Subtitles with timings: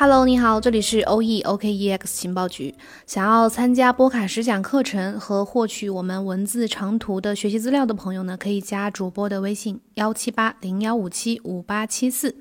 [0.00, 2.72] Hello，你好，这里是 OE OKEX 情报局。
[3.04, 12.36] 想要参加波卡实讲课程和获取我们文字长图的学习资料的朋友呢，可以加主播的微信幺七八零幺五七五八七四。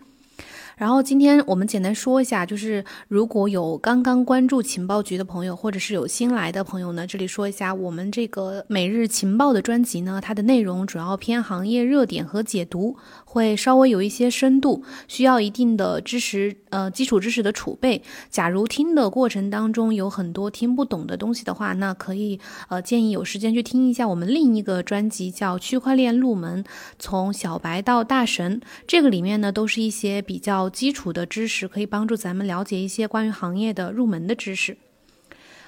[0.77, 12.95] 然后今天我们简单说一下，就是如果有刚刚关注情报局的朋友，或者是有新来的朋友呢，这里说一下，我们这个每日情报的专辑呢，它的内容主要偏行业热点和解读，
[13.25, 18.03] 会稍微有一些深度，需要一定的知识，呃，基础知识的储备。
[18.29, 22.39] 假如听的过程当中有很多听不懂的东西的话，那可以
[22.69, 26.63] 呃建议有时间去听一下我们另一个专辑，叫《区块链入门：
[26.99, 30.66] 从小白到大神》，这个里面呢都是一些比较。
[30.69, 34.77] 基础的知识可以帮助咱们了解一些关于行业的入门的知识。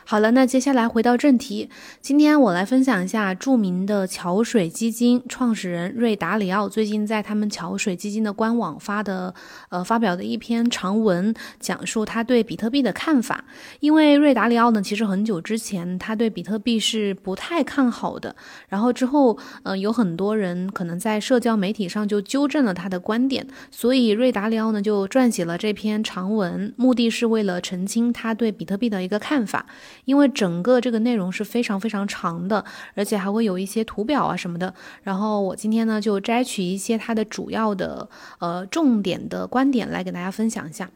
[0.09, 1.69] 好了，那接下来回到正题。
[2.01, 9.31] 今天我来分享一下著名的桥水基金创始人瑞达里奥最近在他们桥水基金的官网发的
[9.69, 13.45] 呃发表的一篇长文，讲述他对比特币的看法。
[13.81, 18.35] 因为瑞达里奥呢，其实很久之前他对比特币是不太看好的，
[18.67, 29.67] 然后之后呃有很多人可能在社交媒体上就纠正了他的观点，所以瑞达里奥呢就撰写了这篇长文，目的是为了澄清他对比特币的一个看法。
[30.05, 32.63] 因为整个这个内容是非常非常长的，
[32.95, 34.73] 而且还会有一些图表啊什么的。
[35.03, 40.89] 然后我今天呢就摘取一些它的主要的呃重点的观点来给大家分享一下。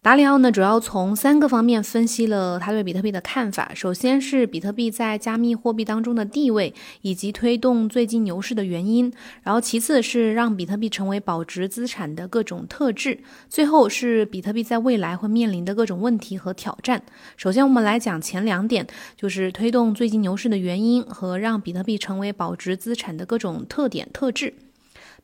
[0.00, 3.72] 达里奥呢，主要从三个方面分析了他对比特币的看法。
[3.74, 9.12] 首先是比特币在加密货币当中的地位，以及推动最近牛市的原因。
[9.42, 13.18] 然后其次是让比特币成为保值资产的各种特质。
[13.48, 17.02] 最后是比特币在未来会面临的各种问题和挑战。
[17.36, 24.54] 首先我们来讲前两点，就是推动最近牛市的原因和让比特币成为保值资产的各种特点特质。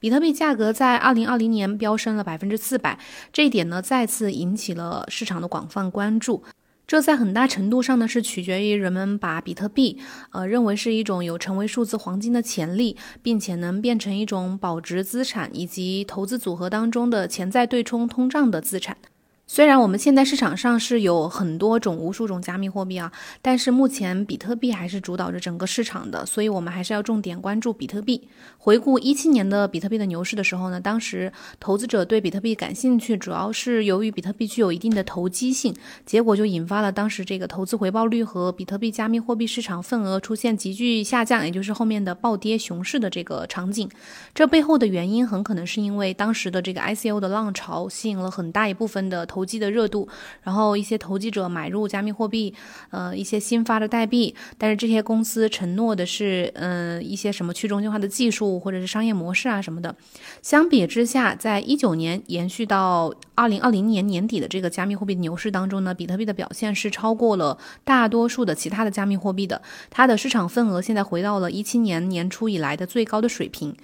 [0.00, 2.98] 比特币价格在二零二零年飙升了百分之四百，
[3.32, 6.42] 这一点呢再次引起了市场的广泛关注。
[6.86, 9.98] 这在很大程度上呢是取决于人们把比特币，
[10.32, 18.98] 呃认为是一种有成为数字黄金的潜力，并且能变成一种保值资产以及投资组合当中的潜在对冲通胀的资产。
[19.46, 23.12] 虽然我们现在市场上是有很多种、无数种加密货币啊，
[23.42, 28.26] 但是目前比特币还是主导着整个市场的，所以我们还是要重点关注比特币。
[28.56, 35.74] 回顾一七年的比特币的牛市的时候呢，当时投资者对比特币感兴趣，主要是由于比特币具有一定的投机性，
[36.06, 43.86] 结果就引发了当时这个投资回报率和比特币加密货币市场份额出现急剧下降，也就是后面的暴跌熊市的这个场景。
[44.34, 49.26] 这背后的原因很可能是因为当时的这个 ICO 的浪潮吸引了很大一部分的。
[49.34, 50.08] 投机的热度，
[50.42, 52.54] 然后一些投机者买入加密货币，
[52.90, 59.96] 呃，一些新发的代币，但是这些公司承诺的是，嗯，一些什么去中心化的技术或者是商业模式啊什么的。
[60.40, 73.74] 相比之下，在一九年延续到二零二零年年底的这个加密货币牛市当中呢，比特币的表现是超过了大多数的其他的加密货币的，它的市场份额现在回到了一七年年初以来的最高的水平。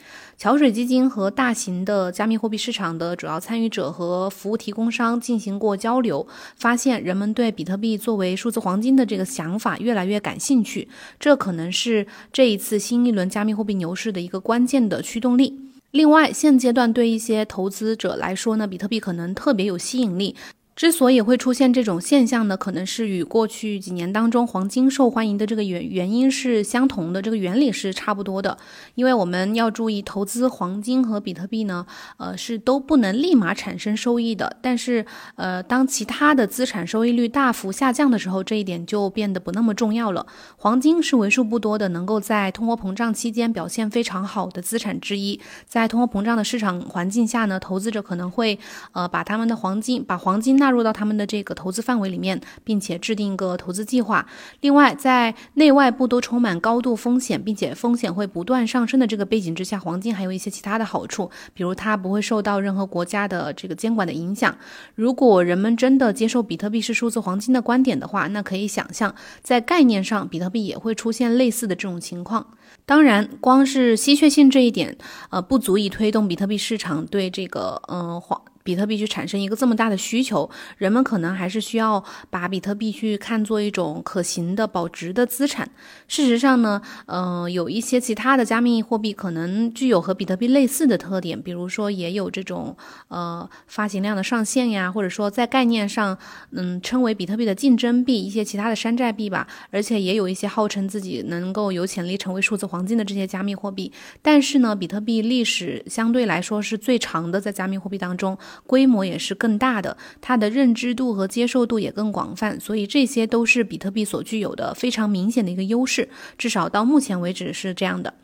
[0.40, 15.60] 桥水基金和大型的加密货币市场的主要参与者和服务提供商进行过交流，发现人们对比特币作为数字黄金的这个想法越来越感兴趣，这可能是这一次新一轮加密货币牛市的一个关键的驱动力。
[15.90, 20.34] 另外，现阶段对一些投资者来说呢，比特币可能特别有吸引力。
[20.80, 28.56] 之所以会出现这种现象呢，可能是与过去几年当中黄金受欢迎的这个原原因是相同的，这个原理是差不多的。
[28.94, 31.84] 因为我们要注意，投资黄金和比特币呢，
[32.16, 34.56] 呃，是都不能立马产生收益的。
[34.62, 35.04] 但是，
[35.34, 40.26] 呃，当其他的资产收益率大幅下降的时候，这一点就变得不那么重要了。
[40.56, 45.38] 黄金是为数不多的能够在通货膨胀期间表现非常好的资产之一。
[45.66, 48.58] 在通货膨胀的市场环境下呢，投资者可能会
[48.92, 54.26] 呃把他们的黄金把黄金纳入到他们的这个投资范围里面，并且制定一个投资计划。
[54.60, 64.56] 另外，在内外部都充满高度风险，并且风险会不断上升的这个背景之下，黄金还有一些其他的好处，比如它不会受到任何国家的这个监管的影响。
[64.94, 72.46] 如果人们真的接受比特币是数字黄金的观点的话，那可以想象，在概念上，比特币也会出现类似的这种情况。
[72.86, 74.96] 当然，光是稀缺性这一点，
[75.30, 78.40] 呃，不足以推动比特币市场对这个，嗯，黄。
[78.62, 85.68] 比特币去产生一个这么大的需求，人们可能还是需要把比特币去看作一种可行的保值的资产。
[86.08, 92.76] 事实上呢，呃，有一些其他的加密货币可能具有和比特币类似的特点，比如说也有这种
[93.08, 96.16] 呃发行量的上限呀，或者说在概念上，
[96.52, 103.90] 嗯，称为比特币的竞争币，一些其他的山寨币吧，而且也有一些号称自己能够有潜力成为数字黄金的这些加密货币。
[104.20, 108.36] 但是呢，比特币历史相对来说是最长的，在加密货币当中，
[108.66, 118.14] 规模也是更大的，它的认知度和接受度也更广泛，所以这些都是比特币所具有的非常明显的一个优势，至少到目前为止是这样的。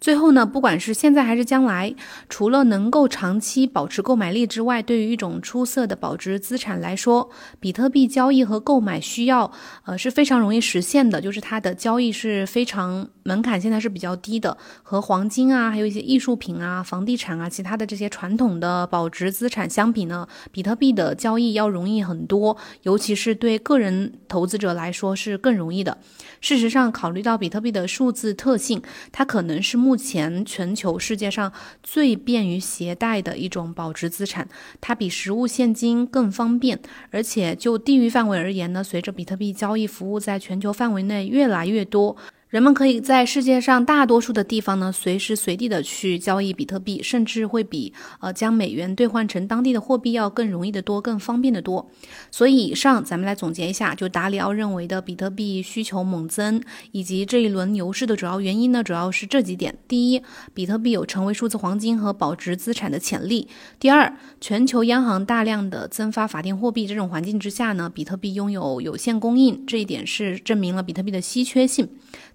[0.00, 1.94] 最后呢，不管是现在还是将来，
[2.28, 9.50] 除了能够长期保持购买力之外，对于一种出色的保值资产来说，比特币交易和购买需要，
[9.84, 25.96] 呃是非常容易实现的，就是它的交易是非常门槛现在是比较低的，和黄金啊，还有一些艺术品啊、房地产啊，其他的这些传统的保值资产相比呢，比特币的交易要容易很多，尤其是对个人投资者来说是更容易的。
[26.40, 34.48] 事实上，考虑到比特币的数字特性，它可能是目前全球世界上最便于携带的一种保值资产。
[34.80, 36.80] 它比实物现金更方便，
[37.12, 42.16] 而且就地域范围而言呢，随着比特币交易服务在全球范围内越来越多。
[42.56, 51.86] 人们可以在世界上大多数的地方呢，随时随地的去交易比特币，甚至会比呃将美元兑换成当地的货币要更容易的多，更方便的多。
[52.30, 56.62] 所以以上咱们来总结一下，就达里奥认为的比特币需求猛增，
[56.92, 60.22] 以及这一轮牛市的主要原因呢，主要是这几点：第一，
[60.54, 63.46] 比特币有成为数字黄金和保值资产的潜力；
[63.78, 71.86] 第二，全球央行大量的增发法定货币这种环境之下呢，比特币拥有有限供应，这一点是证明了比特币的稀缺性。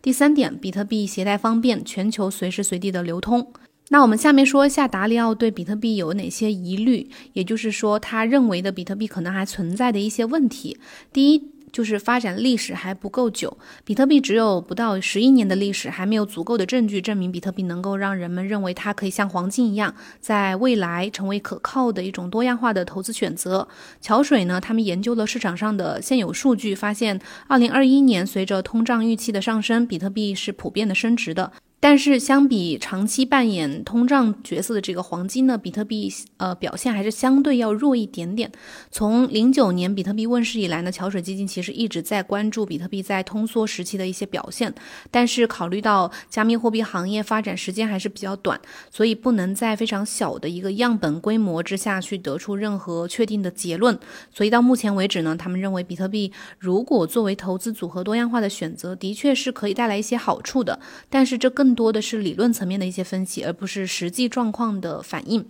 [0.02, 3.54] 第三点，比特币携带方便，全球随时随地的流通。
[3.90, 10.78] 那我们下面说一下达里奥对比特币有哪些疑虑，也就是说他认为的比特币可能还存在的一些问题。
[11.14, 11.52] 第一。
[11.72, 23.68] 就是发展历史还不够久，比特币只有不到十一年的历史，还没有足够的证据证明比特币能够让人们认为它可以像黄金一样，在未来成为可靠的一种多样化的投资选择。
[24.02, 31.52] 桥水呢，他们研究了市场上的现有数据，发现二零二一年随着通胀预期的上升，比特币是普遍的升值的。
[31.82, 38.52] 但是相比长期扮演通胀角色的这个黄金呢，比特币呃表现还是相对要弱一点点。
[38.92, 44.72] 从零九年比特币问世以来呢，桥水基金其实一直在关注比特币在通缩时期的一些表现。
[45.10, 48.62] 但是考虑到加密货币行业发展时间还是比较短，
[48.92, 54.00] 所以不能在非常小的一个样本规模之下去得出任何确定的结论。
[54.32, 60.80] 所以到目前为止呢，他们认为比特币如果作为投资组合多样化的选择，的确是可以带来一些好处的。
[61.10, 65.46] 但是这更更多的是理论层面的一些分析，而不是实际状况的反应。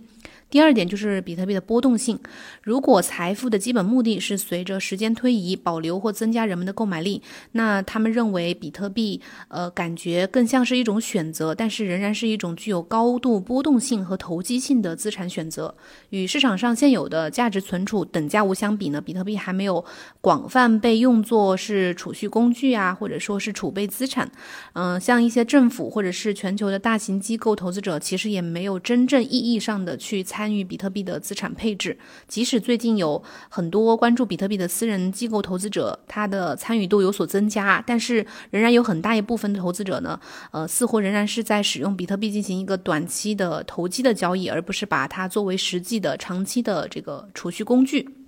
[0.52, 2.18] 第二点就是比特币的波动性。
[2.62, 7.22] 如果财富的基本目的是随着时间推移保留或增加人们的购买力，
[7.52, 9.18] 那他们认为比特币，
[9.48, 15.74] 呃，感觉更像是一种选择，但是仍然是一种具有高度波动性和投机性的资产选择。
[16.10, 19.82] 与市场上现有的价值存储等价物相比呢，比特币还没有
[20.20, 24.30] 广泛被用作是储蓄工具啊，或者说是储备资产。
[24.74, 30.41] 嗯，像一些政府或者是全球的大型机构投资者，其实也没有真正意义上的去参。
[30.42, 31.96] 参与比特币的资产配置，
[32.26, 40.18] 即使最近有很多关注比特币的私人机构投资者，他的参与度有所增加，但是仍然有很大一部分的投资者呢，
[40.50, 48.21] 呃，似乎仍然是在使用比特币进行一个短期的投机的交易，而不是把它作为实际的长期的这个储蓄工具。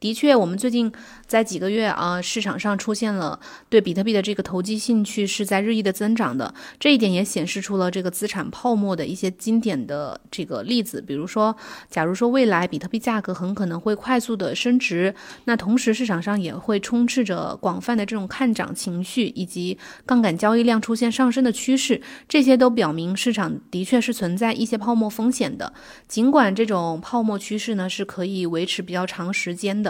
[0.00, 0.90] 的确，我们最近
[1.26, 3.38] 在几个月啊，市场上出现了
[3.68, 6.54] 对比特币的这个投机兴趣是在日益的增长的。
[6.78, 11.02] 这一点也显示出了这个资产泡沫的一些经典的这个例子。
[11.02, 11.54] 比如说，
[11.90, 15.14] 假如说未来比特币价格很可能会快速的升值，
[15.44, 19.76] 那同时市场上也会充斥着广泛的这种看涨情绪，以及
[20.06, 22.00] 杠杆交易量出现上升的趋势。
[22.26, 25.74] 这些都表明市场的确是存在一些泡沫风险的。
[26.08, 29.89] 尽管这种泡沫趋势呢是可以维持比较长时间的。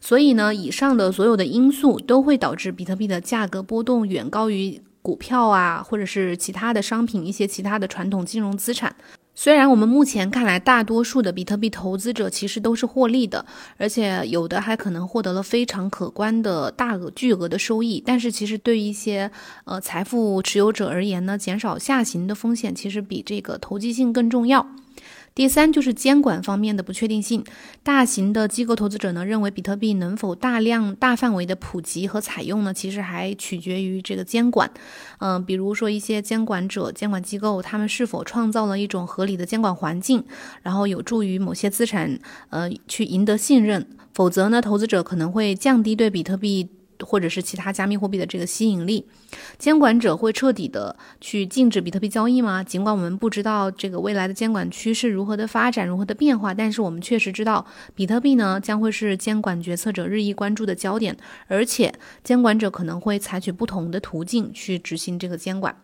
[0.00, 8.94] 所以呢，以上的所有的因素都会导致比特币的价格波动远高于股票啊，或者是其他的商品、一些其他的传统金融资产。
[9.34, 19.30] 虽然我们目前看来，大多数的比特币投资者其实都是获利的，而且有的还可能获得了非常可观的大额巨额的收益，但是其实对于一些
[19.64, 24.66] 呃财富持有者而言呢，减少下行的风险其实比这个投机性更重要。
[25.38, 27.44] 第三就是监管方面的不确定性。
[27.84, 32.74] 大型的机构投资者呢认为，比特币能否大量、大范围的普及和采用呢？
[32.74, 34.68] 其实还取决于这个监管。
[35.18, 40.24] 嗯，比如说一些监管者、监管机构，他们是否创造了一种合理的监管环境，
[40.62, 42.18] 然后有助于某些资产
[42.50, 43.86] 呃去赢得信任。
[44.12, 46.68] 否则呢，投资者可能会降低对比特币。
[47.04, 49.06] 或者是其他加密货币的这个吸引力，
[49.58, 52.62] 监管者会彻底的去禁止比特币交易吗？
[52.62, 57.64] 尽管我们不知道这个未来的监管趋势如何的发展、如何的变化，但是我们确实知道，
[57.94, 65.74] 比特币呢将会是监管决策者日益关注的焦点，而且监管者可能会采取不同的途径去执行这个监管。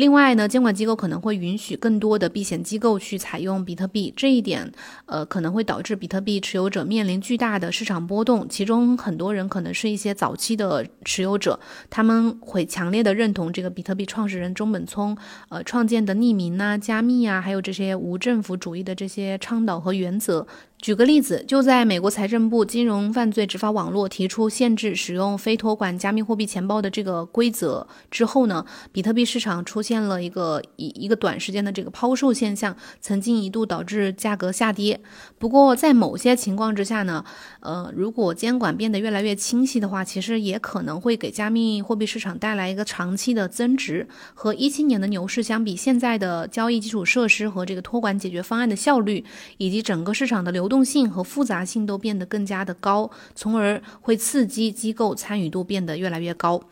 [0.00, 4.72] 另外呢，监管机构可能会允许更多的避险机构去采用比特币，这一点，
[5.04, 8.48] 呃，可能会导致比特币持有者面临巨大的市场波动。
[8.48, 15.14] 其中很多人可能是一些早期的持有者，他们会强烈的认同这个比特币创始人中本聪，
[15.50, 20.46] 呃，创建的匿名啊、加密啊，还有这些无政府主义的这些倡导和原则。
[20.80, 34.98] 举个例子，就在美国财政部金融犯罪执法网络提出限制使用非托管加密货币钱包的这个规则之后呢，比特币市场出现了一个一一个短时间的这个抛售现象，曾经一度导致价格下跌。
[35.38, 37.22] 不过在某些情况之下呢，
[37.60, 44.08] 呃，如果监管变得越来越清晰的话，其实也可能会给加密货币市场带来一个长期的增值。
[44.32, 49.22] 和一七年的牛市相比，现在的交易基础设施和这个托管解决方案的效率，
[49.58, 56.62] 以及整个市场的流动性和复杂性都变得更加的高，从而会刺激机构参与度变得越来越高。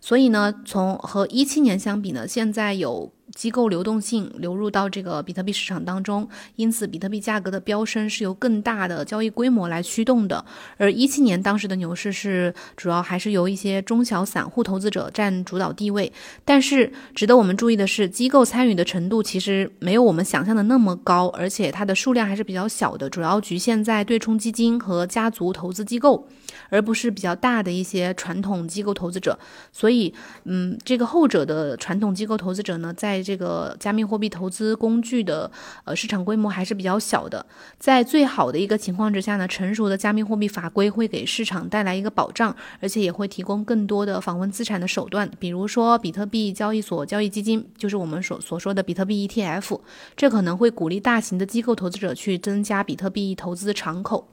[0.00, 3.12] 所以呢，从和一七年相比呢，现在有。
[3.34, 10.44] 机构流动性流入到这个比特币市场当中，因此比特币价格的飙升是由更大的交易规模来驱动的。
[10.76, 16.12] 而一七年当时的牛市是主要还是由一些中小散户投资者占主导地位。
[16.44, 26.26] 但是值得我们注意的是，机构参与的程度其实没有我们想象的那么高，而且它的数量还是比较小的，主要局限在对冲基金和家族投资机构，
[26.74, 29.38] 而不是比较大的一些传统机构投资者。
[29.70, 30.12] 所以，
[30.44, 35.48] 嗯，这个后者的传统机构投资者呢，在这个加密货币投资工具的
[35.84, 37.46] 呃市场规模还是比较小的，
[37.78, 49.80] 在最好的一个情况之下呢，成熟的加密货币法规会给市场带来一个保障，而且也会提供更多的访问资产的手段，比如说比特币交易所交易基金，就是我们所所说的比特币 ETF，
[50.16, 54.28] 这可能会鼓励大型的机构投资者去增加比特币投资的敞口。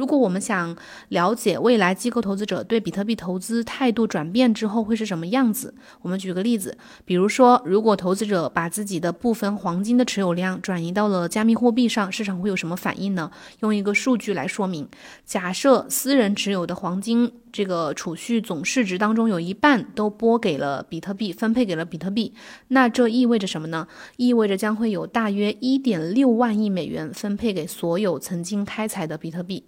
[0.00, 0.74] 如果我们想
[1.08, 13.30] 了解未来机构投资者对比特币投资态度转变之后会是什么样子，我们举个例子，比如说，如果投资者把自己的部分黄金的持有量转移到了加密货币上，市场会有什么反应呢？
[13.60, 14.88] 用一个数据来说明，
[15.26, 22.32] 假设私人持有的黄金这个储蓄总市值当中有一半都拨给了比特币，分配给了比特币，
[22.68, 23.86] 那这意味着什么呢？
[24.16, 29.62] 意味着将会有大约一点六万亿美元分配给所有曾经开采的比特币。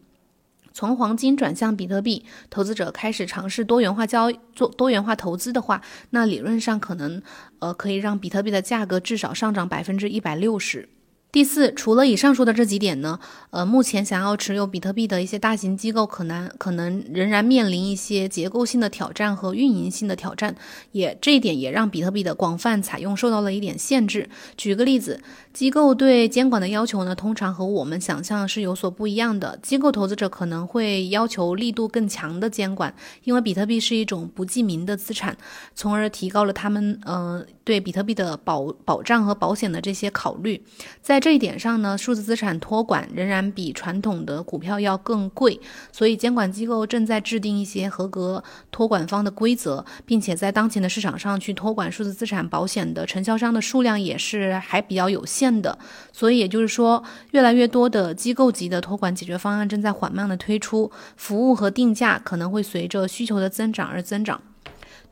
[0.72, 7.22] 从黄金转向比特币，投资者开始尝试多元化交做多元化投资的话，那理论上可能，
[7.58, 10.88] 呃，可以让比特币的价格至少上涨百分之一百六十。
[11.30, 20.54] 第四，除了以上说的这几点呢，呃，目前想要持有比特币的一些大型机构，可能可能仍然面临一些结构性的挑战和运营性的挑战，
[20.90, 24.28] 也这一点也让比特币的广泛采用受到了一点限制。
[24.58, 25.22] 举个例子，
[25.52, 29.58] 机构对监管的要求呢，通常和我们想象是有所不一样的。
[29.62, 32.94] 机构投资者可能会要求力度更强的监管，
[33.24, 35.36] 因为比特币是一种不记名的资产，
[35.74, 40.62] 从而提高了他们呃对比特币的保保障和保险的这些考虑。
[41.00, 45.60] 在这一点上呢，数字资产托管仍然比传统的股票要更贵，
[45.92, 55.78] 所以监管机构正在制定一些合格托管方的规则，并且在当前的市场上去托管数字资产保险的承销商的数量也是还比较有限的。
[56.12, 64.40] 所以也就是说，越来越多的机构级的托管解决方案正在缓慢的推出，服务和定价可能会随着需求的增长而增长。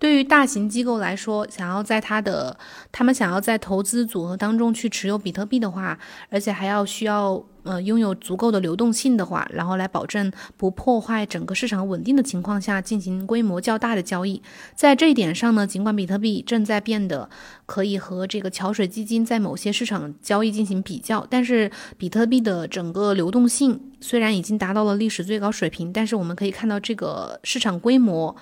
[0.00, 2.58] 对于大型机构来说，想要在它的
[2.90, 5.96] 他们想要在投资组合当中去持有比特币的话，
[6.30, 14.40] 而且还要需要呃拥有足够的流动性的话，然后来保证不破坏整个市场稳定的情况下进行规模较大的交易。
[14.74, 17.28] 在这一点上呢，尽管比特币正在变得
[17.66, 28.34] 可以和这个桥水基金在某些市场交易进行比较，但是比特币的整个流动性虽然已经达到了历史最高水平，但是我们可以看到这个市场规模。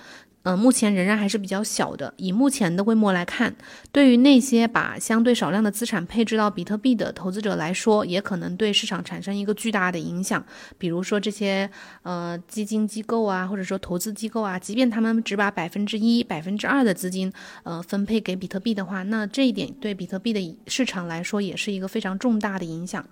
[0.44, 2.14] 嗯，目前仍然还是比较小的。
[2.16, 3.54] 以目前的规模来看，
[3.92, 10.42] 对于那些把相对少量的资产配置到比特币的投资者来说，也可能对市场产生一个巨大的影响。
[10.78, 11.68] 比如说这些
[12.02, 17.30] 呃基金机构啊，或者说投资机构啊，即便他们只把百分之一、百分之二的资金
[17.64, 23.04] 呃分配给比特币的话，那这一点对比特币的市场来说也是一个非常重大的影响。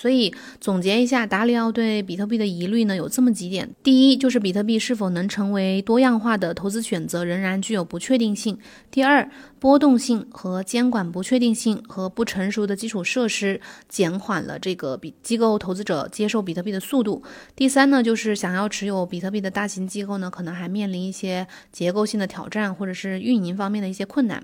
[0.00, 8.54] 所以总结一下，达里奥对比特币的疑虑呢有这么几点：第一，就是比特币是否能成为多样化的投资选择，仍然具有不确定性；
[8.90, 17.20] 第二，波动性和监管不确定性和不成熟的基础设施减缓了这个比机构投资者接受比特币的速度；
[17.54, 24.42] 第三呢，就是想要持有比特币的大型机构呢，可能还面临一些结构性的挑战或者是运营方面的一些困难。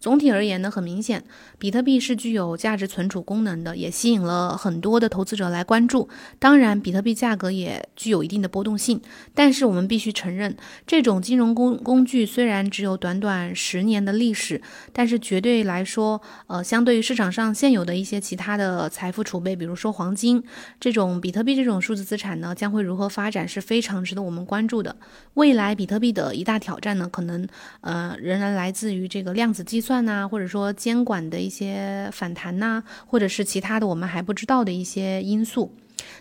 [0.00, 1.22] 总体而言呢，很明显，
[1.58, 6.08] 比特币是具有价值存储功能的，也吸引了很多的投资者来关注。
[6.38, 8.98] 当然，比特币价格也具有一定的波动性。
[9.34, 14.62] 但是我们必须承认，这种金融工工具虽然只有短短十年的历史，
[14.94, 20.42] 但是绝对来说，呃，相对于市场上现有的一些其他的财富储备，比如说黄金，
[20.80, 24.96] 这种比特币这种数字资产呢，将会如何发展是非常值得我们关注的。
[25.34, 27.46] 未来比特币的一大挑战呢，可能
[27.82, 29.89] 呃仍然来自于这个量子计算。
[29.90, 35.74] 算呐，或者说监管的一些反弹呐，或者是其他的我们还不知道的一些因素，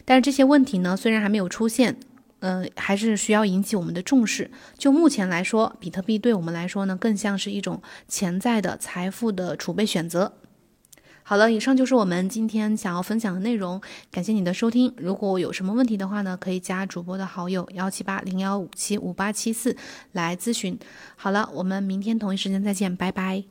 [0.05, 1.95] 但是这些问题呢，虽然还没有出现，
[2.39, 4.49] 嗯，还是需要引起我们的重视。
[4.75, 10.33] 就目前来说，比特币对我们来说呢，更像是一种潜在的财富的储备选择。
[11.29, 14.91] 好了，以上就是我们今天想要分享的内容，感谢你的收听。
[14.97, 19.77] 如果有什么问题的话呢，可以加主播的好友幺七八零幺五七五八七四
[20.13, 20.75] 来咨询。
[21.15, 23.43] 好了，我们明天同一时间再见，拜拜。